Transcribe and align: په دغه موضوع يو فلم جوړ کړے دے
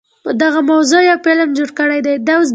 په 0.23 0.31
دغه 0.41 0.59
موضوع 0.71 1.01
يو 1.09 1.17
فلم 1.25 1.49
جوړ 1.57 1.69
کړے 1.79 1.99
دے 2.05 2.13